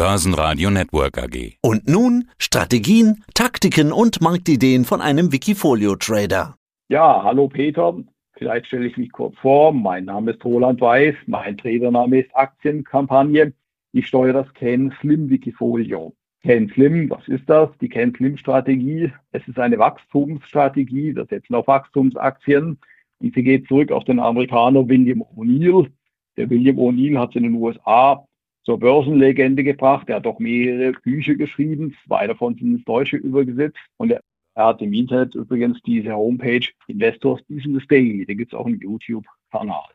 Börsenradio 0.00 0.70
Network 0.70 1.18
AG. 1.18 1.58
Und 1.60 1.86
nun 1.86 2.30
Strategien, 2.38 3.22
Taktiken 3.34 3.92
und 3.92 4.22
Marktideen 4.22 4.86
von 4.86 5.02
einem 5.02 5.30
Wikifolio-Trader. 5.30 6.56
Ja, 6.88 7.22
hallo 7.22 7.48
Peter. 7.48 7.94
Vielleicht 8.32 8.68
stelle 8.68 8.86
ich 8.86 8.96
mich 8.96 9.12
kurz 9.12 9.36
vor. 9.36 9.74
Mein 9.74 10.06
Name 10.06 10.30
ist 10.30 10.42
Roland 10.42 10.80
Weiß. 10.80 11.14
Mein 11.26 11.58
Tradername 11.58 12.20
ist 12.20 12.34
Aktienkampagne. 12.34 13.52
Ich 13.92 14.06
steuere 14.06 14.32
das 14.32 14.54
Ken 14.54 14.90
Slim 15.02 15.28
Wikifolio. 15.28 16.14
Ken 16.44 16.70
Slim, 16.70 17.10
was 17.10 17.28
ist 17.28 17.44
das? 17.50 17.68
Die 17.82 17.90
Ken 17.90 18.14
Slim 18.14 18.38
Strategie. 18.38 19.12
Es 19.32 19.46
ist 19.48 19.58
eine 19.58 19.78
Wachstumsstrategie. 19.78 21.14
Wir 21.14 21.26
setzen 21.26 21.54
auf 21.56 21.66
Wachstumsaktien. 21.66 22.78
Und 23.18 23.34
sie 23.34 23.42
geht 23.42 23.68
zurück 23.68 23.92
auf 23.92 24.04
den 24.04 24.18
Amerikaner 24.18 24.88
William 24.88 25.20
O'Neill. 25.36 25.90
Der 26.38 26.48
William 26.48 26.78
O'Neill 26.78 27.18
hat 27.18 27.36
in 27.36 27.42
den 27.42 27.52
USA 27.52 28.24
zur 28.64 28.78
Börsenlegende 28.78 29.64
gebracht. 29.64 30.08
Er 30.08 30.16
hat 30.16 30.26
auch 30.26 30.38
mehrere 30.38 30.92
Bücher 30.92 31.34
geschrieben. 31.34 31.96
Zwei 32.06 32.26
davon 32.26 32.54
sind 32.56 32.76
ins 32.76 32.84
Deutsche 32.84 33.16
übergesetzt. 33.16 33.78
Und 33.96 34.10
er, 34.10 34.20
er 34.54 34.66
hat 34.66 34.82
im 34.82 34.92
Internet 34.92 35.34
übrigens 35.34 35.80
diese 35.82 36.12
Homepage 36.12 36.66
Investors 36.86 37.40
Business 37.48 37.84
Daily. 37.88 38.26
Da 38.26 38.34
gibt 38.34 38.52
es 38.52 38.58
auch 38.58 38.66
einen 38.66 38.80
YouTube-Kanal. 38.80 39.88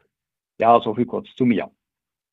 Ja, 0.59 0.79
so 0.81 0.95
viel 0.95 1.05
kurz 1.05 1.27
zu 1.35 1.45
mir. 1.45 1.69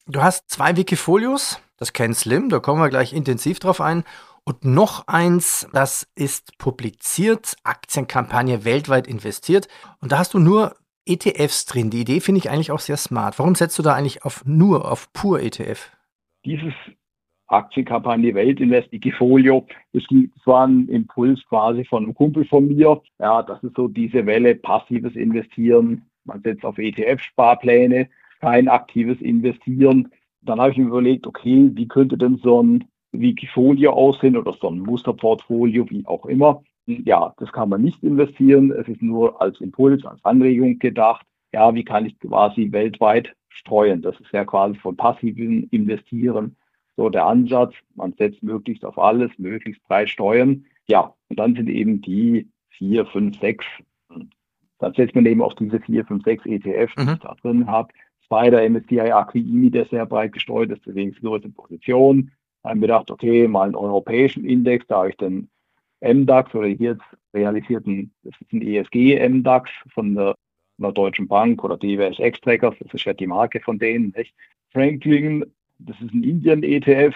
Du 0.07 0.21
hast 0.21 0.51
zwei 0.51 0.77
Wikifolios, 0.77 1.61
das 1.77 1.93
kennt 1.93 2.17
Slim, 2.17 2.49
da 2.49 2.59
kommen 2.59 2.81
wir 2.81 2.89
gleich 2.89 3.13
intensiv 3.13 3.61
drauf 3.61 3.81
ein. 3.81 4.05
Und 4.45 4.65
noch 4.65 5.07
eins, 5.07 5.69
das 5.73 6.09
ist 6.17 6.59
publiziert, 6.59 7.55
Aktienkampagne 7.63 8.65
weltweit 8.65 9.07
investiert. 9.07 9.69
Und 10.01 10.11
da 10.11 10.19
hast 10.19 10.35
du 10.35 10.41
nur 10.41 10.75
ETFs 11.07 11.67
drin. 11.67 11.91
Die 11.91 12.01
Idee 12.01 12.21
finde 12.21 12.41
ich 12.41 12.51
eigentlich 12.51 12.73
auch 12.73 12.81
sehr 12.81 12.97
smart. 12.97 13.39
Warum 13.39 13.55
setzt 13.55 13.79
du 13.79 13.83
da 13.83 13.95
eigentlich 13.95 14.25
auf 14.25 14.45
nur, 14.45 14.91
auf 14.91 15.13
pur 15.13 15.41
ETF? 15.41 15.93
Dieses 16.45 16.75
Aktienkampagne 17.47 18.35
Weltinvest, 18.35 18.91
Wikifolio, 18.93 19.67
das 19.93 20.05
war 20.47 20.67
ein 20.67 20.89
Impuls 20.89 21.45
quasi 21.49 21.85
von 21.85 22.05
einem 22.05 22.15
Kumpel 22.15 22.45
von 22.47 22.67
mir. 22.67 23.03
Ja, 23.19 23.43
das 23.43 23.63
ist 23.63 23.77
so 23.77 23.89
diese 23.89 24.25
Welle 24.27 24.55
passives 24.55 25.15
Investieren. 25.15 26.07
Man 26.25 26.41
setzt 26.43 26.65
auf 26.65 26.79
ETF-Sparpläne 26.79 28.09
kein 28.41 28.69
aktives 28.69 29.21
Investieren. 29.21 30.11
Dann 30.41 30.61
habe 30.61 30.73
ich 30.73 30.79
mir 30.79 30.87
überlegt, 30.87 31.27
okay, 31.27 31.71
wie 31.75 31.87
könnte 31.87 32.17
denn 32.17 32.37
so 32.37 32.63
ein 32.63 32.85
Wikifolio 33.13 33.93
aussehen 33.93 34.37
oder 34.37 34.55
so 34.55 34.69
ein 34.69 34.81
Musterportfolio, 34.81 35.89
wie 35.91 36.07
auch 36.07 36.27
immer. 36.27 36.63
Ja, 36.87 37.35
das 37.37 37.53
kann 37.53 37.69
man 37.69 37.83
nicht 37.83 38.03
investieren. 38.03 38.73
Es 38.73 38.89
ist 38.89 39.03
nur 39.03 39.41
als 39.41 39.61
Impuls, 39.61 40.05
als 40.05 40.25
Anregung 40.25 40.79
gedacht. 40.79 41.25
Ja, 41.53 41.75
wie 41.75 41.85
kann 41.85 42.07
ich 42.07 42.19
quasi 42.19 42.73
weltweit 42.73 43.35
streuen? 43.55 44.03
Das 44.03 44.19
ist 44.21 44.33
ja 44.33 44.45
quasi 44.45 44.79
von 44.79 44.97
passiven 44.97 45.65
Investieren 45.71 46.57
so 46.97 47.09
der 47.09 47.27
Ansatz. 47.27 47.75
Man 47.95 48.13
setzt 48.15 48.43
möglichst 48.43 48.85
auf 48.85 48.99
alles, 48.99 49.31
möglichst 49.39 49.83
breit 49.85 50.11
steuern. 50.11 50.67
Ja, 50.87 51.15
und 51.29 51.39
dann 51.39 51.55
sind 51.55 51.69
eben 51.69 52.01
die 52.03 52.49
vier, 52.71 53.07
fünf, 53.07 53.39
sechs. 53.39 53.65
Dann 54.79 54.95
setzt 54.95 55.15
man 55.15 55.27
eben 55.27 55.43
auf 55.43 55.55
diese 55.55 55.81
vier, 55.81 56.05
fünf, 56.05 56.25
sechs 56.25 56.45
ETFs, 56.45 56.95
die 56.97 57.05
mhm. 57.05 57.13
ich 57.15 57.19
da 57.21 57.35
drin 57.41 57.67
habe 57.67 57.93
bei 58.33 58.49
der 58.49 58.69
MSCI 58.71 58.99
AQI, 58.99 59.69
der 59.71 59.85
sehr 59.85 60.07
breit 60.07 60.33
gestreut 60.33 60.71
ist, 60.71 60.81
deswegen 60.87 61.13
größte 61.13 61.51
Position. 61.51 62.31
Da 62.63 62.71
haben 62.71 62.81
wir 62.81 62.89
gedacht, 62.89 63.11
okay, 63.11 63.47
mal 63.47 63.65
einen 63.65 63.75
europäischen 63.75 64.47
Index, 64.47 64.87
da 64.87 65.01
habe 65.01 65.11
ich 65.11 65.19
den 65.19 65.51
MDAX 66.01 66.55
oder 66.55 66.67
hier 66.69 66.93
jetzt 66.93 67.05
realisierten, 67.35 68.11
das 68.23 68.33
ist 68.41 68.51
ein 68.55 68.63
ESG-MDAX 68.63 69.71
von 69.93 70.15
der, 70.15 70.35
von 70.77 70.85
der 70.85 70.93
Deutschen 70.93 71.29
Bank 71.29 71.63
oder 71.65 71.77
DWS 71.77 72.19
X-Trackers, 72.19 72.75
das 72.81 72.95
ist 72.95 73.05
ja 73.05 73.13
die 73.13 73.27
Marke 73.27 73.61
von 73.61 73.79
denen. 73.79 74.13
Nicht? 74.17 74.35
Franklin, 74.73 75.45
das 75.79 76.01
ist 76.01 76.13
ein 76.13 76.23
Indien-ETF, 76.23 77.15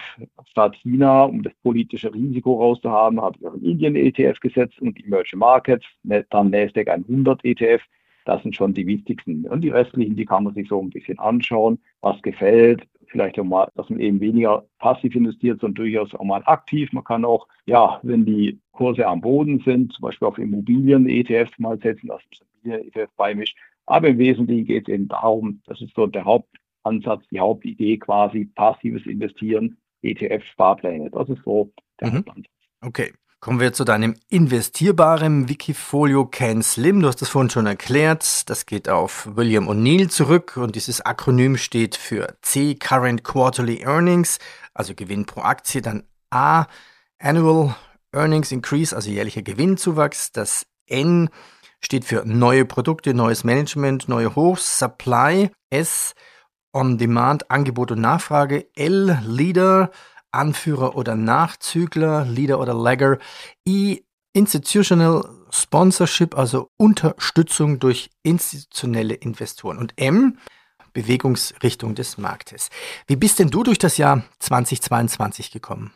statt 0.49 0.75
China, 0.75 1.23
um 1.23 1.43
das 1.43 1.53
politische 1.63 2.13
Risiko 2.13 2.61
rauszuhaben, 2.61 3.21
habe 3.21 3.37
ich 3.39 3.47
auch 3.47 3.53
einen 3.53 3.63
Indien-ETF 3.63 4.39
gesetzt 4.39 4.79
und 4.81 5.03
Emerging 5.03 5.39
Markets, 5.39 5.85
dann 6.03 6.49
NASDAQ 6.49 6.89
100 6.89 7.45
ETF. 7.45 7.81
Das 8.25 8.43
sind 8.43 8.55
schon 8.55 8.73
die 8.73 8.85
wichtigsten. 8.85 9.45
Und 9.47 9.61
die 9.61 9.69
restlichen, 9.69 10.17
die 10.17 10.25
kann 10.25 10.43
man 10.43 10.53
sich 10.53 10.67
so 10.67 10.81
ein 10.81 10.89
bisschen 10.89 11.17
anschauen, 11.17 11.79
was 12.01 12.21
gefällt. 12.21 12.85
Vielleicht 13.09 13.39
auch 13.39 13.43
mal, 13.43 13.69
dass 13.75 13.89
man 13.89 13.99
eben 13.99 14.19
weniger 14.19 14.65
passiv 14.79 15.15
investiert, 15.15 15.61
sondern 15.61 15.85
durchaus 15.85 16.13
auch 16.13 16.23
mal 16.23 16.43
aktiv. 16.45 16.91
Man 16.91 17.03
kann 17.03 17.25
auch, 17.25 17.47
ja, 17.65 17.99
wenn 18.03 18.25
die 18.25 18.59
Kurse 18.71 19.07
am 19.07 19.21
Boden 19.21 19.61
sind, 19.65 19.93
zum 19.93 20.03
Beispiel 20.03 20.27
auf 20.27 20.37
Immobilien-ETFs 20.37 21.57
mal 21.57 21.79
setzen, 21.79 22.07
dass 22.07 22.21
man 22.21 22.47
Immobilien-ETF 22.63 23.11
beimischt. 23.15 23.57
Aber 23.85 24.09
im 24.09 24.17
Wesentlichen 24.17 24.65
geht 24.65 24.87
es 24.87 24.93
eben 24.93 25.07
darum, 25.07 25.61
das 25.65 25.81
ist 25.81 25.95
so 25.95 26.07
der 26.07 26.25
Hauptansatz, 26.25 27.23
die 27.31 27.39
Hauptidee 27.39 27.97
quasi, 27.97 28.45
passives 28.45 29.05
Investieren, 29.05 29.77
ETF-Sparpläne. 30.03 31.09
Das 31.09 31.29
ist 31.29 31.43
so 31.43 31.71
der 32.01 32.09
mhm. 32.09 32.17
Hauptansatz. 32.17 32.51
Okay. 32.81 33.13
Kommen 33.39 33.59
wir 33.59 33.71
zu 33.71 33.83
deinem 33.83 34.15
investierbaren 34.29 35.47
Wikifolio 35.47 36.25
Can 36.25 36.63
Slim. 36.63 37.01
Du 37.01 37.07
hast 37.07 37.21
das 37.21 37.29
vorhin 37.29 37.51
schon 37.51 37.67
erklärt. 37.67 38.49
Das 38.49 38.65
geht 38.65 38.89
auf 38.89 39.29
William 39.35 39.69
O'Neill 39.69 40.09
zurück 40.09 40.57
und 40.57 40.75
dieses 40.75 41.01
Akronym 41.01 41.55
steht 41.55 41.95
für 41.95 42.35
C, 42.41 42.73
Current 42.73 43.23
Quarterly 43.23 43.83
Earnings, 43.83 44.39
also 44.73 44.95
Gewinn 44.95 45.27
pro 45.27 45.41
Aktie. 45.41 45.83
Dann 45.83 46.03
A, 46.31 46.65
Annual 47.19 47.75
Earnings 48.11 48.51
Increase, 48.51 48.95
also 48.95 49.11
jährlicher 49.11 49.43
Gewinnzuwachs. 49.43 50.31
Das 50.31 50.65
N 50.87 51.29
steht 51.79 52.05
für 52.05 52.25
neue 52.25 52.65
Produkte, 52.65 53.13
neues 53.13 53.43
Management, 53.43 54.09
neue 54.09 54.35
Hochs, 54.35 54.79
Supply. 54.79 55.51
S, 55.69 56.15
On 56.73 56.97
Demand, 56.97 57.51
Angebot 57.51 57.91
und 57.91 58.01
Nachfrage. 58.01 58.67
L, 58.75 59.19
Leader, 59.23 59.91
Anführer 60.31 60.95
oder 60.95 61.15
Nachzügler, 61.15 62.25
Leader 62.25 62.59
oder 62.59 62.73
Lagger. 62.73 63.17
I, 63.67 64.03
Institutional 64.33 65.23
Sponsorship, 65.49 66.37
also 66.37 66.69
Unterstützung 66.77 67.79
durch 67.79 68.09
institutionelle 68.23 69.13
Investoren. 69.15 69.77
Und 69.77 69.93
M, 69.97 70.37
Bewegungsrichtung 70.93 71.95
des 71.95 72.17
Marktes. 72.17 72.69
Wie 73.07 73.15
bist 73.15 73.39
denn 73.39 73.49
du 73.49 73.63
durch 73.63 73.77
das 73.77 73.97
Jahr 73.97 74.23
2022 74.39 75.51
gekommen? 75.51 75.91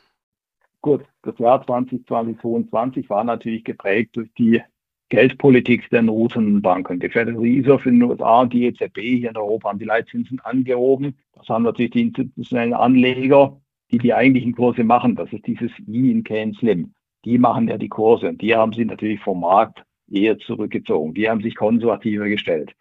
Gut, 0.82 1.04
das 1.24 1.38
Jahr 1.38 1.66
2022 1.66 3.10
war 3.10 3.24
natürlich 3.24 3.64
geprägt 3.64 4.16
durch 4.16 4.32
die 4.38 4.62
Geldpolitik 5.10 5.90
der 5.90 6.02
Notenbanken. 6.02 7.00
Die 7.00 7.10
Federal 7.10 7.40
Reserve 7.40 7.90
in 7.90 8.00
den 8.00 8.10
USA 8.10 8.46
die 8.46 8.66
EZB 8.66 8.98
hier 8.98 9.30
in 9.30 9.38
Europa 9.38 9.70
haben 9.70 9.80
die 9.80 9.86
Leitzinsen 9.86 10.40
angehoben. 10.40 11.18
Das 11.34 11.50
haben 11.50 11.64
natürlich 11.64 11.92
die 11.92 12.02
institutionellen 12.02 12.74
Anleger 12.74 13.61
die 13.92 13.98
die 13.98 14.14
eigentlichen 14.14 14.56
Kurse 14.56 14.84
machen, 14.84 15.16
das 15.16 15.32
ist 15.34 15.46
dieses 15.46 15.72
I 15.88 16.12
in 16.12 16.24
Can 16.24 16.54
Slim, 16.54 16.94
die 17.26 17.38
machen 17.38 17.68
ja 17.68 17.78
die 17.78 17.90
Kurse 17.90 18.30
und 18.30 18.42
die 18.42 18.56
haben 18.56 18.74
sie 18.74 18.86
natürlich 18.86 19.20
vom 19.20 19.42
Markt 19.42 19.84
eher 20.12 20.38
zurückgezogen. 20.40 21.14
Die 21.14 21.30
haben 21.30 21.42
sich 21.42 21.56
konservativer 21.56 22.28
gestellt. 22.28 22.74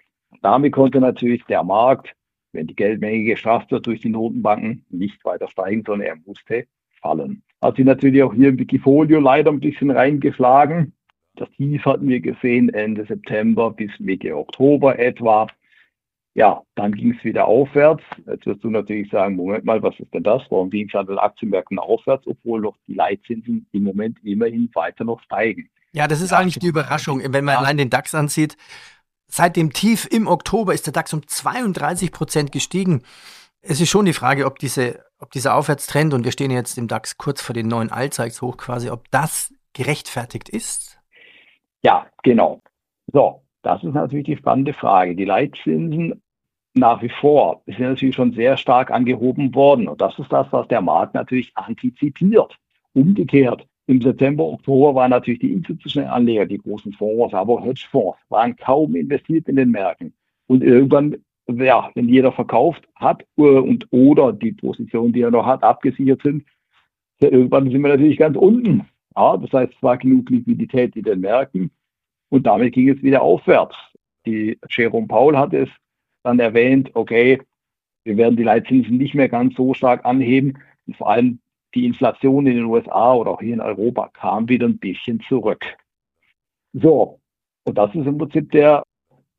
damit 0.43 0.72
konnte 0.72 1.00
natürlich 1.00 1.44
der 1.44 1.65
Markt, 1.65 2.15
wenn 2.53 2.66
die 2.66 2.75
Geldmenge 2.75 3.25
gestrafft 3.25 3.70
wird 3.70 3.87
durch 3.87 4.00
die 4.00 4.09
Notenbanken, 4.09 4.84
nicht 4.88 5.25
weiter 5.25 5.49
steigen, 5.49 5.82
sondern 5.87 6.09
er 6.09 6.16
musste 6.25 6.66
fallen. 7.00 7.43
Hat 7.62 7.76
sie 7.76 7.84
natürlich 7.84 8.22
auch 8.22 8.34
hier 8.34 8.49
im 8.49 8.59
Wikifolio 8.59 9.20
leider 9.20 9.50
ein 9.50 9.60
bisschen 9.60 9.91
reingeschlagen. 9.91 10.93
Das 11.37 11.50
Tief 11.53 11.84
hatten 11.84 12.09
wir 12.09 12.20
gesehen 12.20 12.69
Ende 12.70 13.04
September 13.04 13.70
bis 13.70 13.91
Mitte 13.99 14.37
Oktober 14.37 14.99
etwa. 14.99 15.47
Ja, 16.35 16.63
dann 16.77 16.93
ging 16.93 17.15
es 17.17 17.25
wieder 17.25 17.47
aufwärts. 17.47 18.03
Jetzt 18.27 18.47
wirst 18.47 18.63
du 18.63 18.71
natürlich 18.71 19.11
sagen, 19.11 19.35
Moment 19.35 19.65
mal, 19.65 19.83
was 19.83 19.99
ist 19.99 20.15
denn 20.15 20.23
das? 20.23 20.43
Warum 20.49 20.71
ging 20.71 20.89
es 20.89 20.95
an 20.95 21.07
den 21.07 21.19
Aktienmärkten 21.19 21.79
aufwärts, 21.79 22.27
obwohl 22.27 22.63
doch 22.63 22.77
die 22.87 22.95
Leitzinsen 22.95 23.67
im 23.73 23.83
Moment 23.83 24.19
immerhin 24.23 24.71
weiter 24.75 25.05
noch 25.05 25.21
steigen? 25.23 25.69
Ja, 25.93 26.07
das 26.07 26.21
ist 26.21 26.33
eigentlich 26.33 26.61
die 26.61 26.69
Überraschung, 26.69 27.21
wenn 27.25 27.45
man 27.45 27.57
allein 27.57 27.77
den 27.77 27.91
DAX 27.91 28.15
ansieht. 28.15 28.57
Seit 29.27 29.57
dem 29.57 29.73
Tief 29.73 30.07
im 30.11 30.29
Oktober 30.29 30.73
ist 30.73 30.87
der 30.87 30.93
DAX 30.93 31.13
um 31.13 31.27
32 31.27 32.13
Prozent 32.13 32.53
gestiegen. 32.53 33.03
Es 33.61 33.81
ist 33.81 33.91
schon 33.91 34.07
die 34.07 34.12
Frage, 34.12 34.47
ob, 34.47 34.59
diese, 34.61 35.05
ob 35.19 35.33
dieser 35.33 35.57
Aufwärtstrend, 35.57 36.15
und 36.15 36.25
wir 36.25 36.33
stehen 36.33 36.53
jetzt 36.53 36.79
im 36.79 36.87
DAX 36.87 37.19
kurz 37.19 37.43
vor 37.43 37.55
den 37.55 37.67
neuen 37.67 37.91
Allzeitshoch 37.91 38.56
quasi, 38.56 38.88
ob 38.88 39.11
das 39.11 39.53
gerechtfertigt 39.73 40.49
ist? 40.49 41.00
Ja, 41.83 42.06
genau. 42.23 42.61
So, 43.12 43.43
das 43.62 43.83
ist 43.85 43.95
natürlich 43.95 44.27
die 44.27 44.37
spannende 44.37 44.73
Frage. 44.73 45.15
Die 45.15 45.25
Leitzinsen 45.25 46.23
nach 46.75 47.03
wie 47.03 47.09
vor 47.09 47.62
sind 47.67 47.81
natürlich 47.81 48.15
schon 48.15 48.33
sehr 48.33 48.57
stark 48.57 48.91
angehoben 48.91 49.55
worden. 49.55 49.89
Und 49.89 50.01
das 50.01 50.19
ist 50.19 50.33
das, 50.33 50.47
was 50.51 50.69
der 50.69 50.81
Markt 50.81 51.15
natürlich 51.15 51.53
antizipiert. 51.57 52.57
Umgekehrt, 52.93 53.67
im 53.87 54.01
September, 54.01 54.45
Oktober 54.45 54.95
waren 54.95 55.11
natürlich 55.11 55.41
die 55.41 55.53
institutionellen 55.53 56.12
Anleger, 56.12 56.47
die 56.47 56.59
großen 56.59 56.93
Fonds, 56.93 57.35
aber 57.35 57.62
Hedgefonds, 57.62 58.19
waren 58.29 58.55
kaum 58.57 58.95
investiert 58.95 59.49
in 59.49 59.57
den 59.57 59.71
Märkten. 59.71 60.12
Und 60.47 60.62
irgendwann, 60.62 61.17
ja, 61.49 61.91
wenn 61.95 62.09
jeder 62.09 62.31
verkauft 62.31 62.89
hat 62.95 63.25
äh, 63.37 63.43
und 63.43 63.89
oder 63.91 64.33
die 64.33 64.53
Positionen, 64.53 65.12
die 65.12 65.23
er 65.23 65.33
noch 65.33 65.45
hat, 65.45 65.65
abgesichert 65.65 66.23
sind, 66.23 66.45
irgendwann 67.21 67.71
sind 67.71 67.83
wir 67.83 67.89
natürlich 67.89 68.17
ganz 68.17 68.37
unten. 68.37 68.87
Ja, 69.17 69.37
das 69.37 69.53
heißt, 69.53 69.73
es 69.75 69.83
war 69.83 69.99
genug 69.99 70.31
Liquidität 70.31 70.95
in 70.95 71.03
den 71.03 71.21
Märkten. 71.21 71.73
Und 72.31 72.47
damit 72.47 72.75
ging 72.75 72.88
es 72.88 73.03
wieder 73.03 73.23
aufwärts. 73.23 73.77
Die 74.27 74.59
Jerome 74.69 75.06
Paul 75.06 75.37
hat 75.37 75.53
es 75.53 75.69
dann 76.23 76.38
erwähnt, 76.38 76.91
okay, 76.94 77.41
wir 78.05 78.17
werden 78.17 78.37
die 78.37 78.43
Leitzinsen 78.43 78.97
nicht 78.97 79.15
mehr 79.15 79.29
ganz 79.29 79.55
so 79.56 79.75
stark 79.75 80.05
anheben. 80.05 80.59
Und 80.87 80.97
vor 80.97 81.11
allem 81.11 81.41
die 81.75 81.87
Inflation 81.87 82.47
in 82.47 82.56
den 82.56 82.65
USA 82.65 83.15
oder 83.15 83.32
auch 83.32 83.41
hier 83.41 83.55
in 83.55 83.61
Europa 83.61 84.09
kam 84.12 84.49
wieder 84.49 84.67
ein 84.67 84.79
bisschen 84.79 85.21
zurück. 85.29 85.65
So, 86.73 87.21
und 87.65 87.77
das 87.77 87.94
ist 87.94 88.06
im 88.06 88.19
Prinzip 88.19 88.50
der, 88.53 88.85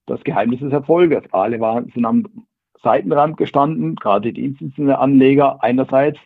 das 0.06 0.24
Geheimnis 0.24 0.60
des 0.60 0.74
Erfolges. 0.74 1.24
Alle 1.32 1.60
waren, 1.60 1.92
sind 1.94 2.06
am 2.06 2.46
Seitenrand 2.84 3.38
gestanden, 3.38 3.96
gerade 3.96 4.34
die 4.34 4.46
institutionellen 4.46 5.00
Anleger 5.00 5.64
einerseits 5.64 6.20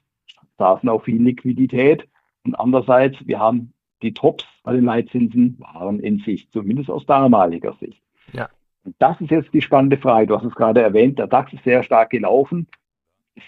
saßen 0.58 0.88
auf 0.88 1.04
viel 1.04 1.22
Liquidität 1.22 2.08
und 2.46 2.56
andererseits, 2.56 3.18
wir 3.26 3.40
haben 3.40 3.74
die 4.02 4.14
Tops 4.14 4.46
bei 4.64 4.74
den 4.74 4.86
Leitzinsen 4.86 5.58
waren 5.60 6.00
in 6.00 6.20
Sicht, 6.20 6.52
zumindest 6.52 6.90
aus 6.90 7.06
damaliger 7.06 7.74
Sicht. 7.80 8.02
Ja. 8.34 8.50
Und 8.84 8.96
das 9.00 9.20
ist 9.22 9.32
jetzt 9.32 9.54
die 9.54 9.62
spannende 9.62 9.98
Frage. 9.98 10.28
Du 10.28 10.36
hast 10.36 10.46
es 10.46 10.56
gerade 10.56 10.82
erwähnt, 10.82 11.18
der 11.18 11.28
DAX 11.28 11.54
ist 11.54 11.64
sehr 11.64 11.82
stark 11.84 12.12
gelaufen, 12.12 12.68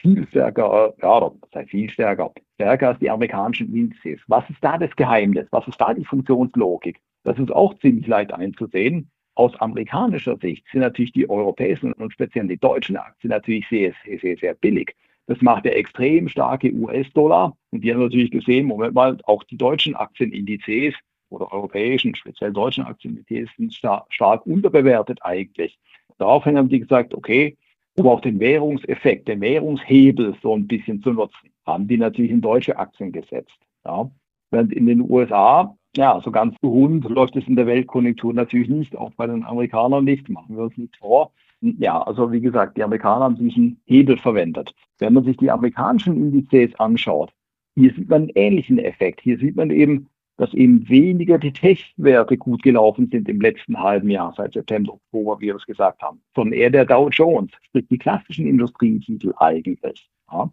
viel 0.01 0.27
stärker, 0.27 0.93
ja, 1.01 1.19
das 1.19 1.61
heißt 1.61 1.69
viel 1.69 1.89
stärker, 1.89 2.31
stärker 2.55 2.89
als 2.89 2.99
die 2.99 3.09
amerikanischen 3.09 3.73
Indizes. 3.73 4.19
Was 4.27 4.49
ist 4.49 4.61
da 4.61 4.77
das 4.77 4.95
Geheimnis? 4.95 5.47
Was 5.51 5.67
ist 5.67 5.79
da 5.79 5.93
die 5.93 6.05
Funktionslogik? 6.05 6.99
Das 7.23 7.37
ist 7.39 7.51
auch 7.51 7.77
ziemlich 7.79 8.07
leicht 8.07 8.33
einzusehen. 8.33 9.09
Aus 9.35 9.55
amerikanischer 9.61 10.37
Sicht 10.37 10.65
sind 10.71 10.81
natürlich 10.81 11.11
die 11.11 11.29
europäischen 11.29 11.93
und 11.93 12.11
speziell 12.11 12.47
die 12.47 12.57
deutschen 12.57 12.97
Aktien 12.97 13.29
natürlich 13.29 13.67
sehr, 13.69 13.93
sehr, 14.03 14.19
sehr, 14.19 14.37
sehr 14.37 14.53
billig. 14.55 14.95
Das 15.27 15.41
macht 15.41 15.65
der 15.65 15.77
extrem 15.77 16.29
starke 16.29 16.73
US-Dollar. 16.73 17.55
Und 17.71 17.83
die 17.83 17.93
haben 17.93 18.01
natürlich 18.01 18.31
gesehen, 18.31 18.65
Moment 18.65 18.93
mal, 18.93 19.17
auch 19.25 19.43
die 19.43 19.57
deutschen 19.57 19.95
Aktienindizes 19.95 20.95
oder 21.29 21.51
europäischen, 21.51 22.15
speziell 22.15 22.53
deutschen 22.53 22.85
Aktienindizes 22.85 23.49
sind 23.57 23.73
star 23.73 24.05
stark 24.09 24.45
unterbewertet 24.45 25.19
eigentlich. 25.21 25.77
Daraufhin 26.17 26.57
haben 26.57 26.69
die 26.69 26.79
gesagt, 26.79 27.13
okay, 27.13 27.57
um 27.97 28.07
auch 28.07 28.21
den 28.21 28.39
Währungseffekt, 28.39 29.27
den 29.27 29.41
Währungshebel 29.41 30.35
so 30.41 30.55
ein 30.55 30.67
bisschen 30.67 31.01
zu 31.01 31.11
nutzen, 31.11 31.49
haben 31.65 31.87
die 31.87 31.97
natürlich 31.97 32.31
in 32.31 32.41
deutsche 32.41 32.77
Aktien 32.77 33.11
gesetzt. 33.11 33.57
Ja. 33.85 34.09
Während 34.51 34.71
in 34.71 34.85
den 34.85 35.01
USA, 35.09 35.75
ja, 35.95 36.21
so 36.23 36.31
ganz 36.31 36.55
rund 36.63 37.03
läuft 37.09 37.35
es 37.35 37.47
in 37.47 37.55
der 37.55 37.65
Weltkonjunktur 37.65 38.33
natürlich 38.33 38.69
nicht, 38.69 38.95
auch 38.95 39.11
bei 39.15 39.27
den 39.27 39.43
Amerikanern 39.43 40.05
nicht, 40.05 40.29
machen 40.29 40.55
wir 40.55 40.63
uns 40.63 40.77
nicht 40.77 40.95
vor. 40.97 41.33
Ja, 41.61 42.01
also 42.01 42.31
wie 42.31 42.41
gesagt, 42.41 42.77
die 42.77 42.83
Amerikaner 42.83 43.25
haben 43.25 43.35
diesen 43.35 43.79
Hebel 43.85 44.17
verwendet. 44.17 44.73
Wenn 44.99 45.13
man 45.13 45.23
sich 45.23 45.37
die 45.37 45.49
amerikanischen 45.49 46.15
Indizes 46.15 46.77
anschaut, 46.79 47.33
hier 47.75 47.93
sieht 47.93 48.09
man 48.09 48.23
einen 48.23 48.31
ähnlichen 48.35 48.79
Effekt. 48.79 49.21
Hier 49.21 49.37
sieht 49.37 49.55
man 49.55 49.71
eben, 49.71 50.07
dass 50.37 50.53
eben 50.53 50.87
weniger 50.87 51.39
die 51.39 51.51
Tech-Werte 51.51 52.37
gut 52.37 52.61
gelaufen 52.61 53.09
sind 53.11 53.27
im 53.27 53.41
letzten 53.41 53.79
halben 53.79 54.09
Jahr, 54.09 54.33
seit 54.37 54.53
September, 54.53 54.93
Oktober, 54.93 55.39
wie 55.39 55.47
wir 55.47 55.55
es 55.55 55.65
gesagt 55.65 56.01
haben, 56.01 56.21
sondern 56.35 56.53
eher 56.53 56.69
der 56.69 56.85
Dow 56.85 57.09
Jones, 57.09 57.51
sprich 57.63 57.87
die 57.89 57.97
klassischen 57.97 58.47
Industrietitel 58.47 59.33
eigentlich. 59.37 60.09
Ja. 60.31 60.51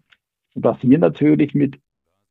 Was 0.55 0.81
hier 0.81 0.99
natürlich 0.99 1.55
mit 1.55 1.79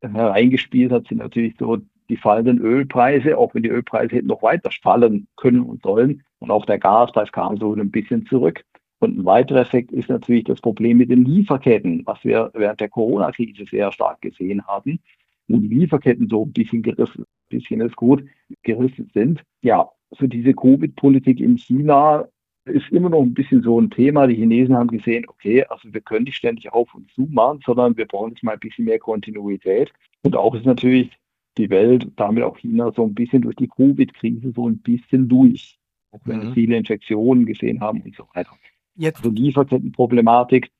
hereingespielt 0.02 0.92
hat, 0.92 1.08
sind 1.08 1.20
natürlich 1.20 1.56
so 1.60 1.78
die 2.10 2.18
fallenden 2.18 2.60
Ölpreise, 2.60 3.38
auch 3.38 3.54
wenn 3.54 3.64
die 3.64 3.70
Ölpreise 3.70 4.16
hätten 4.16 4.28
noch 4.28 4.44
weiter 4.44 4.70
fallen 4.82 5.28
können 5.38 5.62
und 5.62 5.82
sollen. 5.82 6.24
Und 6.40 6.52
auch 6.52 6.66
der 6.66 6.80
Gaspreis 6.80 7.32
kam 7.32 7.58
so 7.58 7.74
ein 7.74 7.92
bisschen 7.92 8.26
zurück. 8.26 8.64
Und 9.00 9.18
ein 9.18 9.26
weiterer 9.26 9.62
Effekt 9.62 9.92
ist 9.92 10.10
natürlich 10.10 10.46
das 10.46 10.62
Problem 10.62 10.98
mit 10.98 11.12
den 11.12 11.26
Lieferketten, 11.26 12.04
was 12.06 12.24
wir 12.24 12.52
während 12.54 12.80
der 12.80 12.90
Corona-Krise 12.90 13.66
sehr 13.70 13.92
stark 13.92 14.22
gesehen 14.22 14.66
haben, 14.66 15.00
wo 15.48 15.58
die 15.58 15.68
Lieferketten 15.68 16.30
so 16.30 16.46
ein 16.46 16.54
bisschen 16.54 16.82
gerissen, 16.82 17.26
bisschen 17.50 17.82
ist 17.82 17.96
gut, 17.96 18.24
gerissen 18.64 19.10
sind. 19.14 19.44
Ja, 19.62 19.90
so 20.12 20.28
diese 20.28 20.54
Covid-Politik 20.54 21.40
in 21.40 21.58
China 21.58 22.28
ist 22.66 22.90
immer 22.92 23.10
noch 23.10 23.22
ein 23.22 23.34
bisschen 23.34 23.62
so 23.62 23.80
ein 23.80 23.90
Thema. 23.90 24.28
Die 24.28 24.36
Chinesen 24.36 24.76
haben 24.76 24.88
gesehen, 24.88 25.26
okay, 25.28 25.66
also 25.66 25.94
wir 25.94 26.02
können 26.02 26.24
nicht 26.24 26.38
ständig 26.38 26.72
auf 26.72 26.94
und 26.96 27.12
zu 27.12 27.28
machen, 27.30 27.60
sondern 27.66 27.98
wir 27.98 28.06
brauchen 28.06 28.32
jetzt 28.32 28.44
mal 28.44 28.54
ein 28.54 28.60
bisschen 28.60 28.86
mehr 28.86 29.00
Kontinuität. 29.00 29.92
Und 30.24 30.36
auch 30.36 30.56
ist 30.56 30.66
natürlich 30.66 31.12
die 31.58 31.70
Welt, 31.70 32.08
damit 32.16 32.44
auch 32.44 32.58
China, 32.58 32.92
so 32.96 33.06
ein 33.06 33.14
bisschen 33.14 33.42
durch 33.42 33.56
die 33.56 33.68
Covid-Krise 33.68 34.54
so 34.56 34.68
ein 34.68 34.80
bisschen 34.80 35.28
durch. 35.30 35.80
Auch 36.12 36.22
wenn 36.26 36.38
mhm. 36.38 36.44
wir 36.44 36.54
viele 36.54 36.78
Infektionen 36.78 37.46
gesehen 37.46 37.82
haben 37.82 38.02
und 38.02 38.16
so 38.16 38.28
weiter. 38.34 38.52
Jetzt. 38.96 39.18
Also 39.18 39.30
Lieferkettenproblematik, 39.30 40.72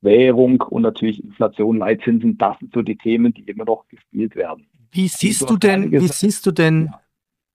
Währung 0.00 0.60
und 0.62 0.82
natürlich 0.82 1.22
Inflation, 1.22 1.78
Leitzinsen, 1.78 2.38
das 2.38 2.58
sind 2.58 2.72
so 2.72 2.82
die 2.82 2.96
Themen, 2.96 3.34
die 3.34 3.42
immer 3.42 3.64
noch 3.64 3.86
gespielt 3.88 4.36
werden. 4.36 4.66
Wie 4.90 5.08
siehst 5.08 5.48
du 5.50 5.56
denn, 5.56 5.90
wie 5.90 6.08
siehst 6.08 6.46
du 6.46 6.50
denn 6.50 6.86
ja. 6.86 7.00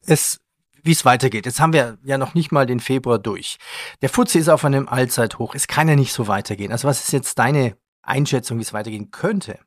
es, 0.06 0.40
wie 0.84 0.92
es 0.92 1.06
weitergeht? 1.06 1.46
Jetzt 1.46 1.60
haben 1.60 1.74
wir 1.74 1.98
ja 2.04 2.18
noch 2.18 2.36
nicht 2.36 2.52
mal 2.52 2.66
den 2.66 2.80
Februar 2.80 3.18
durch. 3.18 3.58
Der 4.02 4.10
FTSE 4.10 4.40
ist 4.40 4.50
auf 4.50 4.66
einem 4.66 4.88
Allzeithoch. 4.88 5.56
Es 5.56 5.68
kann 5.68 5.88
ja 5.88 5.96
nicht 5.96 6.14
so 6.14 6.28
weitergehen. 6.28 6.72
Also 6.72 6.88
was 6.88 7.04
ist 7.06 7.14
jetzt 7.14 7.40
deine 7.40 7.76
Einschätzung, 8.04 8.60
wie 8.60 8.64
es 8.64 8.74
weitergehen 8.74 9.10
könnte? 9.10 9.58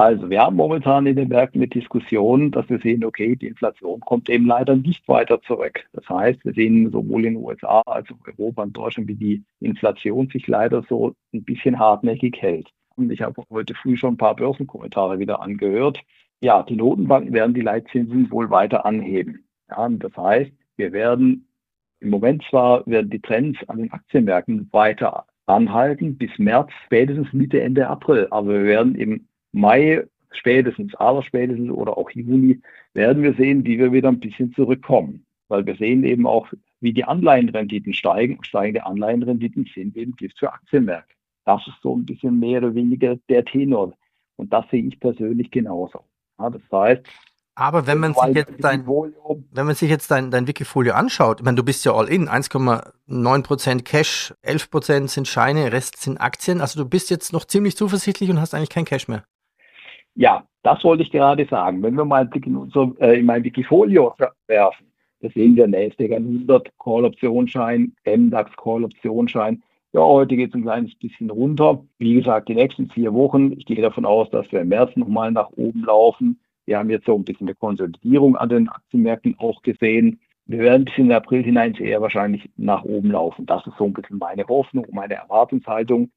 Also 0.00 0.30
wir 0.30 0.40
haben 0.40 0.56
momentan 0.56 1.04
in 1.04 1.16
den 1.16 1.28
Märkten 1.28 1.60
eine 1.60 1.68
Diskussion, 1.68 2.50
dass 2.52 2.66
wir 2.70 2.78
sehen, 2.78 3.04
okay, 3.04 3.36
die 3.36 3.48
Inflation 3.48 4.00
kommt 4.00 4.30
eben 4.30 4.46
leider 4.46 4.74
nicht 4.74 5.06
weiter 5.06 5.42
zurück. 5.42 5.84
Das 5.92 6.08
heißt, 6.08 6.42
wir 6.42 6.54
sehen 6.54 6.90
sowohl 6.90 7.26
in 7.26 7.34
den 7.34 7.44
USA 7.44 7.82
als 7.84 8.08
auch 8.10 8.26
in 8.26 8.32
Europa 8.38 8.62
und 8.62 8.74
Deutschland, 8.74 9.08
wie 9.08 9.14
die 9.14 9.44
Inflation 9.60 10.30
sich 10.30 10.46
leider 10.46 10.82
so 10.88 11.14
ein 11.34 11.44
bisschen 11.44 11.78
hartnäckig 11.78 12.40
hält. 12.40 12.70
Und 12.96 13.12
ich 13.12 13.20
habe 13.20 13.42
heute 13.50 13.74
früh 13.74 13.98
schon 13.98 14.14
ein 14.14 14.16
paar 14.16 14.36
Börsenkommentare 14.36 15.18
wieder 15.18 15.42
angehört. 15.42 16.00
Ja, 16.40 16.62
die 16.62 16.76
Notenbanken 16.76 17.34
werden 17.34 17.52
die 17.52 17.60
Leitzinsen 17.60 18.30
wohl 18.30 18.48
weiter 18.48 18.86
anheben. 18.86 19.44
Ja, 19.68 19.86
das 19.86 20.16
heißt, 20.16 20.50
wir 20.78 20.92
werden 20.92 21.46
im 22.00 22.08
Moment 22.08 22.42
zwar 22.48 22.86
werden 22.86 23.10
die 23.10 23.20
Trends 23.20 23.58
an 23.68 23.76
den 23.76 23.92
Aktienmärkten 23.92 24.70
weiter 24.72 25.26
anhalten 25.44 26.16
bis 26.16 26.30
März, 26.38 26.70
spätestens 26.86 27.30
Mitte, 27.34 27.60
Ende 27.60 27.86
April. 27.86 28.28
Aber 28.30 28.48
wir 28.48 28.64
werden 28.64 28.94
im 28.94 29.26
Mai 29.52 30.04
spätestens, 30.32 30.94
aber 30.94 31.22
spätestens 31.22 31.70
oder 31.70 31.96
auch 31.98 32.10
Juni 32.10 32.60
werden 32.94 33.22
wir 33.22 33.34
sehen, 33.34 33.64
wie 33.64 33.78
wir 33.78 33.92
wieder 33.92 34.08
ein 34.08 34.20
bisschen 34.20 34.52
zurückkommen. 34.54 35.24
Weil 35.48 35.66
wir 35.66 35.76
sehen 35.76 36.04
eben 36.04 36.26
auch, 36.26 36.48
wie 36.80 36.92
die 36.92 37.04
Anleihenrenditen 37.04 37.92
steigen. 37.92 38.36
Und 38.36 38.46
steigende 38.46 38.86
Anleihenrenditen 38.86 39.68
sind 39.74 39.96
eben 39.96 40.14
Gift 40.16 40.38
für 40.38 40.52
Aktienmärkte. 40.52 41.14
Das 41.44 41.66
ist 41.66 41.80
so 41.82 41.96
ein 41.96 42.06
bisschen 42.06 42.38
mehr 42.38 42.58
oder 42.58 42.74
weniger 42.74 43.16
der 43.28 43.44
Tenor. 43.44 43.92
Und 44.36 44.52
das 44.52 44.64
sehe 44.70 44.84
ich 44.84 45.00
persönlich 45.00 45.50
genauso. 45.50 46.04
Ja, 46.38 46.50
das 46.50 46.62
heißt, 46.70 47.06
aber 47.60 47.86
wenn 47.86 47.98
man 47.98 48.14
sich 48.14 48.36
jetzt 48.36 48.64
dein, 48.64 48.86
wenn 48.86 49.66
man 49.66 49.74
sich 49.74 49.90
jetzt 49.90 50.10
dein, 50.10 50.30
dein 50.30 50.46
Wikifolio 50.46 50.94
anschaut, 50.94 51.40
ich 51.40 51.44
meine, 51.44 51.56
du 51.56 51.62
bist 51.62 51.84
ja 51.84 51.92
all 51.92 52.08
in, 52.08 52.26
1,9% 52.26 53.82
Cash, 53.82 54.32
11% 54.42 55.08
sind 55.08 55.28
Scheine, 55.28 55.70
Rest 55.70 56.00
sind 56.00 56.18
Aktien. 56.18 56.62
Also 56.62 56.82
du 56.82 56.88
bist 56.88 57.10
jetzt 57.10 57.34
noch 57.34 57.44
ziemlich 57.44 57.76
zuversichtlich 57.76 58.30
und 58.30 58.40
hast 58.40 58.54
eigentlich 58.54 58.70
kein 58.70 58.86
Cash 58.86 59.08
mehr. 59.08 59.24
Ja, 60.14 60.44
das 60.62 60.84
wollte 60.84 61.02
ich 61.02 61.10
gerade 61.10 61.46
sagen. 61.46 61.82
Wenn 61.82 61.94
wir 61.94 62.04
mal 62.04 62.22
einen 62.22 62.30
Blick 62.30 62.46
in, 62.46 62.56
unser, 62.56 62.92
äh, 63.00 63.18
in 63.18 63.26
mein 63.26 63.44
Wikifolio 63.44 64.14
werfen, 64.46 64.86
da 65.20 65.28
sehen 65.30 65.56
wir 65.56 65.66
NASDAQ 65.66 66.12
100 66.12 66.70
Call-Optionsschein, 66.78 67.92
MDAX 68.06 68.56
Call-Optionsschein. 68.56 69.62
Ja, 69.92 70.02
heute 70.02 70.36
geht 70.36 70.50
es 70.50 70.54
ein 70.54 70.62
kleines 70.62 70.94
bisschen 70.94 71.30
runter. 71.30 71.84
Wie 71.98 72.14
gesagt, 72.14 72.48
die 72.48 72.54
nächsten 72.54 72.88
vier 72.90 73.12
Wochen, 73.12 73.52
ich 73.52 73.66
gehe 73.66 73.82
davon 73.82 74.06
aus, 74.06 74.30
dass 74.30 74.50
wir 74.52 74.60
im 74.60 74.68
März 74.68 74.96
nochmal 74.96 75.32
nach 75.32 75.50
oben 75.56 75.84
laufen. 75.84 76.40
Wir 76.64 76.78
haben 76.78 76.90
jetzt 76.90 77.06
so 77.06 77.16
ein 77.16 77.24
bisschen 77.24 77.48
eine 77.48 77.54
Konsolidierung 77.56 78.36
an 78.36 78.48
den 78.48 78.68
Aktienmärkten 78.68 79.36
auch 79.38 79.62
gesehen. 79.62 80.20
Wir 80.46 80.60
werden 80.60 80.84
bis 80.84 80.96
in 80.96 81.08
den 81.08 81.16
April 81.16 81.42
hinein 81.42 81.74
eher 81.74 82.00
wahrscheinlich 82.00 82.48
nach 82.56 82.84
oben 82.84 83.10
laufen. 83.10 83.46
Das 83.46 83.66
ist 83.66 83.76
so 83.78 83.84
ein 83.84 83.92
bisschen 83.92 84.18
meine 84.18 84.46
Hoffnung, 84.46 84.86
meine 84.92 85.14
Erwartungshaltung. 85.14 86.10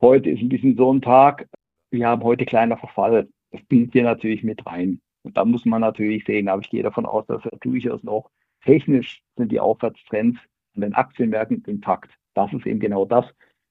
Heute 0.00 0.30
ist 0.30 0.42
ein 0.42 0.48
bisschen 0.48 0.76
so 0.76 0.92
ein 0.92 1.00
Tag. 1.00 1.48
Wir 1.90 2.08
haben 2.08 2.22
heute 2.22 2.44
kleiner 2.44 2.76
Verfall 2.76 3.28
spielt 3.58 3.92
hier 3.92 4.04
natürlich 4.04 4.42
mit 4.42 4.64
rein. 4.66 5.00
Und 5.22 5.36
da 5.36 5.44
muss 5.44 5.64
man 5.64 5.80
natürlich 5.80 6.24
sehen, 6.24 6.48
aber 6.48 6.62
ich 6.62 6.70
gehe 6.70 6.82
davon 6.82 7.06
aus, 7.06 7.26
dass 7.26 7.44
er 7.44 7.58
durchaus 7.58 8.02
noch 8.02 8.30
technisch 8.64 9.22
sind 9.36 9.52
die 9.52 9.60
Aufwärtstrends 9.60 10.38
an 10.74 10.82
den 10.82 10.94
Aktienmärkten 10.94 11.64
intakt. 11.66 12.10
Das 12.34 12.52
ist 12.52 12.66
eben 12.66 12.80
genau 12.80 13.04
das, 13.04 13.26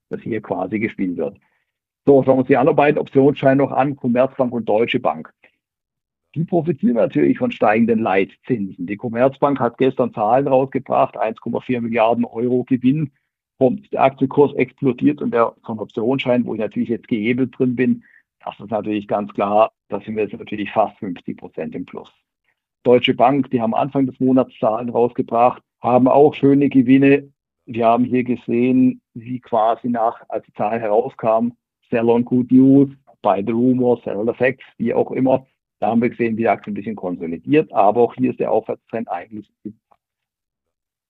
was 0.09 0.21
hier 0.21 0.41
quasi 0.41 0.79
gespielt 0.79 1.17
wird. 1.17 1.37
So, 2.05 2.23
schauen 2.23 2.35
wir 2.35 2.39
uns 2.39 2.47
die 2.47 2.57
anderen 2.57 2.75
beiden 2.75 2.99
Optionsscheine 2.99 3.57
noch 3.57 3.71
an, 3.71 3.95
Commerzbank 3.95 4.51
und 4.51 4.67
Deutsche 4.67 4.99
Bank. 4.99 5.31
Die 6.35 6.43
profitieren 6.43 6.95
natürlich 6.95 7.39
von 7.39 7.51
steigenden 7.51 7.99
Leitzinsen. 7.99 8.85
Die 8.85 8.97
Commerzbank 8.97 9.59
hat 9.59 9.77
gestern 9.77 10.13
Zahlen 10.13 10.47
rausgebracht, 10.47 11.17
1,4 11.17 11.81
Milliarden 11.81 12.25
Euro 12.25 12.63
Gewinn. 12.63 13.11
Der 13.59 14.03
Aktienkurs 14.03 14.53
explodiert 14.53 15.21
und 15.21 15.31
der 15.31 15.53
von 15.65 15.79
Optionsschein, 15.79 16.45
wo 16.45 16.53
ich 16.53 16.59
natürlich 16.59 16.89
jetzt 16.89 17.07
gehebelt 17.07 17.57
drin 17.57 17.75
bin, 17.75 18.03
das 18.43 18.59
ist 18.59 18.71
natürlich 18.71 19.07
ganz 19.07 19.33
klar, 19.33 19.71
da 19.89 19.99
sind 19.99 20.15
wir 20.15 20.23
jetzt 20.23 20.37
natürlich 20.37 20.71
fast 20.71 20.97
50 20.99 21.37
Prozent 21.37 21.75
im 21.75 21.85
Plus. 21.85 22.11
Deutsche 22.83 23.13
Bank, 23.13 23.49
die 23.51 23.61
haben 23.61 23.75
Anfang 23.75 24.05
des 24.05 24.19
Monats 24.19 24.57
Zahlen 24.59 24.89
rausgebracht, 24.89 25.61
haben 25.81 26.07
auch 26.07 26.33
schöne 26.33 26.69
Gewinne. 26.69 27.31
Wir 27.65 27.87
haben 27.87 28.05
hier 28.05 28.23
gesehen, 28.23 29.01
wie 29.13 29.39
quasi 29.39 29.89
nach, 29.89 30.23
als 30.29 30.45
die 30.45 30.53
Zahlen 30.53 30.79
herauskamen, 30.79 31.57
Sell 31.89 32.09
on 32.09 32.23
Good 32.23 32.51
News, 32.51 32.89
Buy 33.21 33.43
the 33.45 33.51
Rumor, 33.51 34.01
Sell 34.03 34.27
Effects, 34.29 34.63
wie 34.77 34.93
auch 34.93 35.11
immer. 35.11 35.45
Da 35.79 35.87
haben 35.87 36.01
wir 36.01 36.09
gesehen, 36.09 36.37
wie 36.37 36.41
die 36.41 36.47
Aktie 36.47 36.71
ein 36.71 36.75
bisschen 36.75 36.95
konsolidiert, 36.95 37.71
aber 37.73 38.01
auch 38.01 38.15
hier 38.15 38.31
ist 38.31 38.39
der 38.39 38.51
Aufwärtstrend 38.51 39.09
eigentlich. 39.09 39.51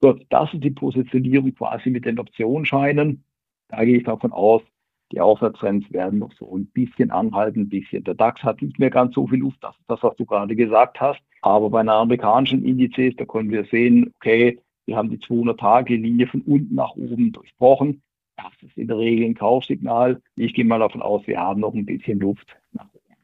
Gut, 0.02 0.26
das 0.30 0.54
ist 0.54 0.64
die 0.64 0.72
Positionierung 0.72 1.54
quasi 1.54 1.90
mit 1.90 2.06
den 2.06 2.20
Optionsscheinen. 2.20 3.24
Da 3.68 3.84
gehe 3.84 3.98
ich 3.98 4.04
davon 4.04 4.32
aus, 4.32 4.62
Die 5.12 5.20
Aufwärtstrends 5.20 5.92
werden 5.92 6.20
noch 6.20 6.32
so 6.34 6.56
ein 6.56 6.68
bisschen 6.68 7.10
anhalten, 7.10 7.62
ein 7.62 7.70
bisschen. 7.70 8.04
Der 8.04 8.14
DAX 8.14 8.44
hat 8.44 8.62
nicht 8.62 8.78
mehr 8.78 8.92
ganz 8.92 9.16
so 9.16 9.28
viel 9.28 9.40
Luft, 9.40 9.58
das 9.62 9.76
ist 9.76 9.90
das, 9.90 10.04
was 10.04 10.16
du 10.18 10.26
gerade 10.26 10.56
gesagt 10.56 11.02
hast. 11.02 11.20
Aber 11.42 11.70
bei 11.70 11.80
einer 11.80 11.94
amerikanischen 11.94 12.64
Indizes, 12.64 13.16
da 13.18 13.26
können 13.26 13.50
wir 13.50 13.66
sehen, 13.66 14.14
okay, 14.18 14.60
wir 14.86 14.98
haben 14.98 15.10
die 15.10 15.20
200-Tage-Linie 15.20 16.28
von 16.28 16.42
unten 16.42 16.76
nach 16.76 16.96
oben 16.96 17.32
durchbrochen. 17.32 18.02
Das 18.38 18.52
ist 18.62 18.78
in 18.78 18.88
der 18.88 18.98
Regel 18.98 19.26
ein 19.26 19.36
Kaufsignal. 19.36 20.22
Ich 20.36 20.54
gehe 20.54 20.66
mal 20.66 20.80
davon 20.80 21.02
aus, 21.02 21.26
wir 21.28 21.40
haben 21.40 21.60
noch 21.60 21.74
ein 21.74 21.86
bisschen 21.86 22.20
Luft 22.20 22.56
nach 22.72 22.88
oben. 22.94 23.16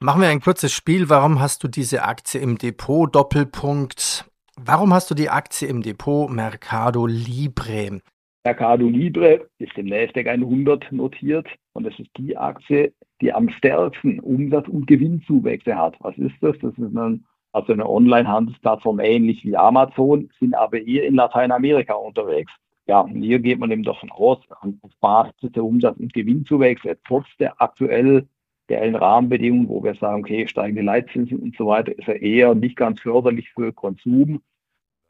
Machen 0.00 0.22
wir 0.22 0.28
ein 0.28 0.40
kurzes 0.40 0.72
Spiel. 0.72 1.08
Warum 1.08 1.40
hast 1.40 1.62
du 1.64 1.68
diese 1.68 2.04
Aktie 2.04 2.40
im 2.40 2.58
Depot? 2.58 3.14
Doppelpunkt. 3.14 4.30
Warum 4.56 4.92
hast 4.92 5.10
du 5.10 5.14
die 5.14 5.30
Aktie 5.30 5.68
im 5.68 5.82
Depot 5.82 6.30
Mercado 6.30 7.06
Libre? 7.06 8.00
Mercado 8.44 8.88
Libre 8.88 9.48
ist 9.58 9.76
im 9.76 9.86
Nasdaq 9.86 10.26
100 10.26 10.92
notiert 10.92 11.48
und 11.72 11.86
es 11.86 11.98
ist 11.98 12.10
die 12.16 12.36
Aktie, 12.36 12.92
die 13.20 13.32
am 13.32 13.48
stärksten 13.50 14.20
Umsatz- 14.20 14.68
und 14.68 14.86
Gewinnzuwächse 14.86 15.76
hat. 15.76 15.96
Was 16.00 16.16
ist 16.18 16.36
das? 16.40 16.56
Das 16.60 16.72
ist 16.72 16.96
ein, 16.96 17.24
also 17.52 17.72
eine 17.72 17.88
Online-Handelsplattform 17.88 19.00
ähnlich 19.00 19.44
wie 19.44 19.56
Amazon, 19.56 20.30
sind 20.38 20.54
aber 20.54 20.80
eher 20.80 21.06
in 21.06 21.16
Lateinamerika 21.16 21.94
unterwegs. 21.94 22.52
Ja, 22.86 23.00
und 23.00 23.22
hier 23.22 23.38
geht 23.38 23.58
man 23.58 23.70
eben 23.70 23.82
davon 23.82 24.10
aus, 24.10 24.38
auf 24.48 24.90
Basis 25.00 25.52
der 25.52 25.64
Umsatz- 25.64 25.98
und 25.98 26.14
Gewinnzuwächse, 26.14 26.98
trotz 27.06 27.26
der 27.38 27.60
aktuell 27.60 28.26
reellen 28.70 28.94
Rahmenbedingungen, 28.94 29.68
wo 29.68 29.82
wir 29.82 29.94
sagen, 29.94 30.20
okay, 30.20 30.46
steigende 30.46 30.82
Leitzinsen 30.82 31.38
und 31.38 31.56
so 31.56 31.66
weiter, 31.66 31.96
ist 31.96 32.08
er 32.08 32.22
eher 32.22 32.54
nicht 32.54 32.76
ganz 32.76 33.00
förderlich 33.00 33.50
für 33.50 33.72
Konsum 33.72 34.40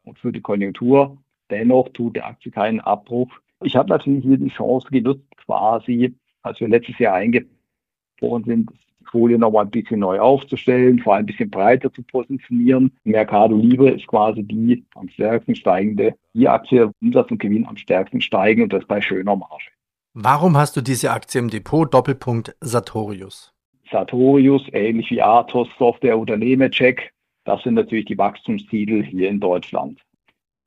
und 0.03 0.19
für 0.19 0.31
die 0.31 0.41
Konjunktur. 0.41 1.17
Dennoch 1.49 1.89
tut 1.89 2.15
der 2.15 2.27
Aktie 2.27 2.51
keinen 2.51 2.79
Abbruch. 2.79 3.31
Ich 3.63 3.75
habe 3.75 3.89
natürlich 3.89 4.23
hier 4.23 4.37
die 4.37 4.49
Chance 4.49 4.87
genutzt, 4.89 5.25
quasi, 5.45 6.13
als 6.43 6.59
wir 6.59 6.67
letztes 6.67 6.97
Jahr 6.99 7.15
eingebrochen 7.15 8.43
sind, 8.45 8.69
die 8.99 9.05
Folie 9.05 9.37
nochmal 9.37 9.65
ein 9.65 9.71
bisschen 9.71 9.99
neu 9.99 10.19
aufzustellen, 10.19 10.99
vor 10.99 11.15
allem 11.15 11.23
ein 11.23 11.25
bisschen 11.25 11.49
breiter 11.49 11.91
zu 11.91 12.03
positionieren. 12.03 12.91
Mercado 13.03 13.57
Libre 13.57 13.89
ist 13.91 14.07
quasi 14.07 14.43
die 14.43 14.85
am 14.95 15.09
stärksten 15.09 15.55
steigende, 15.55 16.15
die 16.33 16.47
Aktie 16.47 16.91
Umsatz 17.01 17.31
und 17.31 17.39
Gewinn 17.39 17.65
am 17.65 17.77
stärksten 17.77 18.21
steigen 18.21 18.63
und 18.63 18.73
das 18.73 18.85
bei 18.85 19.01
schöner 19.01 19.35
Marge. 19.35 19.65
Warum 20.13 20.57
hast 20.57 20.77
du 20.77 20.81
diese 20.81 21.11
Aktie 21.11 21.39
im 21.39 21.49
Depot? 21.49 21.91
Doppelpunkt 21.93 22.55
Sartorius. 22.61 23.53
Sartorius, 23.91 24.63
ähnlich 24.71 25.09
wie 25.09 25.21
Athos, 25.21 25.67
Software 25.77 26.19
oder 26.19 26.37
Nemetschek, 26.37 27.11
das 27.45 27.63
sind 27.63 27.73
natürlich 27.73 28.05
die 28.05 28.17
Wachstumstitel 28.17 29.03
hier 29.03 29.29
in 29.29 29.39
Deutschland. 29.39 29.99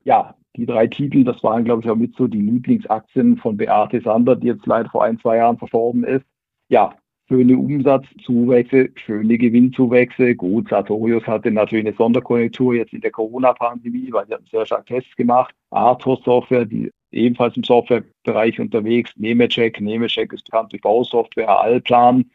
Ja, 0.04 0.34
die 0.56 0.66
drei 0.66 0.86
Titel, 0.86 1.24
das 1.24 1.42
waren, 1.42 1.64
glaube 1.64 1.82
ich, 1.82 1.90
auch 1.90 1.96
mit 1.96 2.14
so 2.16 2.26
die 2.26 2.40
Lieblingsaktien 2.40 3.36
von 3.38 3.56
Beate 3.56 4.00
Sander, 4.00 4.36
die 4.36 4.48
jetzt 4.48 4.66
leider 4.66 4.90
vor 4.90 5.04
ein, 5.04 5.18
zwei 5.18 5.36
Jahren 5.38 5.58
verstorben 5.58 6.04
ist. 6.04 6.24
Ja, 6.68 6.94
schöne 7.28 7.56
Umsatzzuwächse, 7.56 8.90
schöne 8.94 9.38
Gewinnzuwächse. 9.38 10.34
Gut, 10.34 10.68
Sartorius 10.68 11.26
hatte 11.26 11.50
natürlich 11.50 11.86
eine 11.86 11.96
Sonderkonjunktur 11.96 12.74
jetzt 12.74 12.92
in 12.92 13.00
der 13.00 13.10
Corona-Pandemie, 13.10 14.08
weil 14.12 14.26
sie 14.26 14.34
haben 14.34 14.46
sehr 14.50 14.66
stark 14.66 14.86
Tests 14.86 15.16
gemacht. 15.16 15.54
Athos 15.70 16.22
Software, 16.24 16.66
die 16.66 16.90
ebenfalls 17.10 17.56
im 17.56 17.64
Softwarebereich 17.64 18.60
unterwegs. 18.60 19.12
Nemetschek, 19.16 19.80
Nemetschek 19.80 20.32
ist 20.32 20.44
bekannt 20.44 20.72
durch 20.72 20.82
Bausoftware, 20.82 21.60
Allplan. 21.60 22.30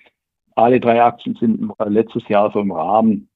Alle 0.55 0.79
drei 0.79 1.03
Aktien 1.03 1.36
sind 1.36 1.71
letztes 1.86 2.27
Jahr 2.27 2.51
so 2.51 2.59
im 2.59 2.71
Rahmen 2.71 3.29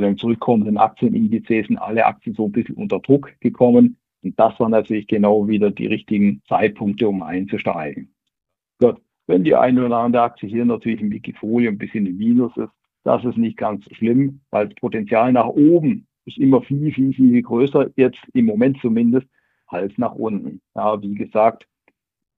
von 0.00 0.08
den 0.08 0.16
zurückkommenden 0.16 0.78
Aktienindizes 0.78 1.66
sind 1.66 1.76
alle 1.76 2.06
Aktien 2.06 2.34
so 2.34 2.46
ein 2.46 2.52
bisschen 2.52 2.76
unter 2.76 3.00
Druck 3.00 3.34
gekommen. 3.40 3.98
Und 4.22 4.38
das 4.38 4.58
waren 4.58 4.70
natürlich 4.70 5.06
genau 5.06 5.46
wieder 5.46 5.70
die 5.70 5.88
richtigen 5.88 6.40
Zeitpunkte, 6.48 7.06
um 7.06 7.22
einzusteigen. 7.22 8.14
Gut. 8.78 8.96
Wenn 9.26 9.44
die 9.44 9.54
eine 9.54 9.84
oder 9.84 9.98
andere 9.98 10.22
Aktie 10.22 10.48
hier 10.48 10.64
natürlich 10.64 11.02
im 11.02 11.10
Wikifolio 11.10 11.70
ein 11.70 11.78
bisschen 11.78 12.06
im 12.06 12.16
Minus 12.16 12.56
ist, 12.56 12.70
das 13.04 13.24
ist 13.24 13.36
nicht 13.36 13.58
ganz 13.58 13.84
schlimm, 13.92 14.40
weil 14.50 14.68
das 14.68 14.74
Potenzial 14.76 15.32
nach 15.32 15.46
oben 15.46 16.06
ist 16.24 16.38
immer 16.38 16.62
viel, 16.62 16.92
viel, 16.92 17.12
viel 17.12 17.42
größer, 17.42 17.90
jetzt 17.96 18.18
im 18.32 18.46
Moment 18.46 18.78
zumindest, 18.80 19.26
als 19.66 19.92
nach 19.98 20.14
unten. 20.14 20.62
Ja, 20.74 21.00
wie 21.02 21.14
gesagt, 21.14 21.68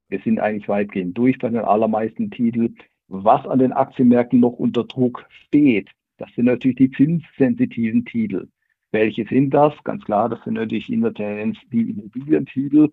wir 0.08 0.18
sind 0.18 0.40
eigentlich 0.40 0.68
weitgehend 0.68 1.16
durch 1.16 1.38
bei 1.38 1.48
den 1.48 1.60
allermeisten 1.60 2.30
Titeln. 2.30 2.76
Was 3.06 3.46
an 3.46 3.60
den 3.60 3.72
Aktienmärkten 3.72 4.40
noch 4.40 4.52
unter 4.52 4.84
Druck 4.84 5.26
steht, 5.30 5.90
das 6.22 6.32
sind 6.36 6.44
natürlich 6.44 6.76
die 6.76 6.90
zinssensitiven 6.92 8.04
Titel. 8.04 8.46
Welche 8.92 9.26
sind 9.26 9.50
das? 9.50 9.74
Ganz 9.82 10.04
klar, 10.04 10.28
das 10.28 10.42
sind 10.44 10.54
natürlich 10.54 10.88
in 10.88 11.00
der 11.00 11.12
Tendenz 11.12 11.58
die 11.72 11.90
Immobilientitel. 11.90 12.90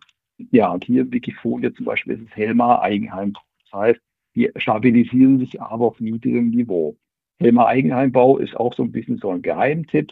Ja, 0.49 0.71
und 0.71 0.83
hier 0.83 1.03
im 1.03 1.13
Wikifolio 1.13 1.69
zum 1.69 1.85
Beispiel 1.85 2.13
ist 2.13 2.23
es 2.27 2.35
Helma 2.35 2.79
Eigenheim. 2.79 3.33
Das 3.33 3.79
heißt, 3.79 4.01
die 4.33 4.49
stabilisieren 4.55 5.37
sich 5.37 5.61
aber 5.61 5.85
auf 5.85 5.99
niedrigem 5.99 6.49
Niveau. 6.49 6.97
Helma 7.39 7.67
Eigenheimbau 7.67 8.39
ist 8.39 8.57
auch 8.57 8.73
so 8.73 8.81
ein 8.81 8.91
bisschen 8.91 9.19
so 9.19 9.29
ein 9.29 9.43
Geheimtipp. 9.43 10.11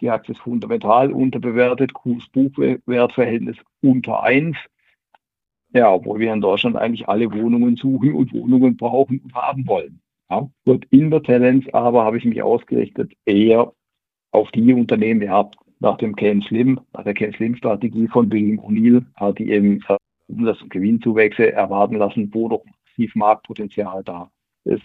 Die 0.00 0.10
Aktie 0.10 0.34
ist 0.34 0.40
fundamental 0.40 1.12
unterbewertet, 1.12 1.92
Kurs-Buchwertverhältnis 1.92 3.58
unter 3.82 4.24
1. 4.24 4.56
Ja, 5.72 5.92
obwohl 5.92 6.18
wir 6.18 6.32
in 6.32 6.40
Deutschland 6.40 6.74
eigentlich 6.74 7.08
alle 7.08 7.30
Wohnungen 7.30 7.76
suchen 7.76 8.14
und 8.14 8.32
Wohnungen 8.32 8.76
brauchen 8.76 9.20
und 9.20 9.32
haben 9.32 9.64
wollen. 9.68 10.00
Gut, 10.64 10.86
in 10.90 11.10
der 11.10 11.22
Tendenz 11.22 11.66
aber 11.72 12.04
habe 12.04 12.18
ich 12.18 12.24
mich 12.24 12.42
ausgerichtet 12.42 13.12
eher 13.24 13.72
auf 14.30 14.50
die 14.52 14.72
Unternehmen 14.72 15.20
gehabt, 15.20 15.56
nach 15.80 15.96
dem 15.96 16.14
Ken 16.14 16.42
Slim, 16.42 16.80
nach 16.92 17.04
der 17.04 17.14
Ken 17.14 17.32
Slim 17.32 17.56
Strategie 17.56 18.06
von 18.06 18.30
William 18.30 18.60
O'Neill, 18.60 19.04
die 19.34 19.50
eben 19.50 19.82
Umsatz- 20.28 20.62
und 20.62 20.70
Gewinnzuwächse 20.70 21.52
erwarten 21.52 21.96
lassen, 21.96 22.32
wo 22.32 22.48
noch 22.48 22.64
massiv 22.64 23.14
Marktpotenzial 23.14 24.04
da 24.04 24.30
ist. 24.64 24.84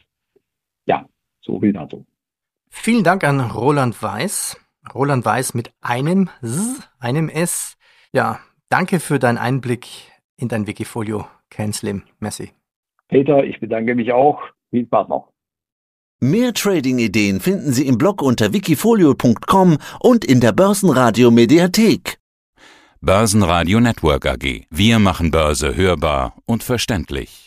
Ja, 0.88 1.06
so 1.42 1.60
viel 1.60 1.74
dazu. 1.74 2.06
Vielen 2.70 3.04
Dank 3.04 3.24
an 3.24 3.40
Roland 3.40 4.02
Weiß. 4.02 4.60
Roland 4.94 5.26
Weiß 5.26 5.54
mit 5.54 5.72
einem 5.82 6.30
S, 6.42 6.90
einem 7.00 7.30
S. 7.30 7.78
Ja, 8.12 8.40
danke 8.70 9.00
für 9.00 9.20
deinen 9.20 9.38
Einblick 9.38 9.88
in 10.38 10.48
dein 10.48 10.68
Wikifolio, 10.68 11.26
Ken 11.50 11.74
Slim. 11.74 12.04
Merci. 12.20 12.52
Peter, 13.08 13.44
ich 13.44 13.60
bedanke 13.60 13.96
mich 13.96 14.12
auch. 14.12 14.42
Viel 14.72 14.86
Spaß 14.86 15.08
noch. 15.08 15.35
Mehr 16.32 16.54
Trading-Ideen 16.54 17.40
finden 17.40 17.72
Sie 17.72 17.86
im 17.86 18.00
Blog 18.00 18.24
unter 18.24 18.52
wikifolio.com 18.52 19.78
und 20.00 20.26
in 20.26 20.40
der 20.40 20.54
Börsenradio 20.54 21.30
Mediathek. 21.30 22.18
Börsenradio 23.00 23.80
Network 23.80 24.26
AG. 24.26 24.66
Wir 24.72 24.98
machen 24.98 25.30
Börse 25.30 25.76
hörbar 25.76 26.34
und 26.46 26.64
verständlich. 26.64 27.45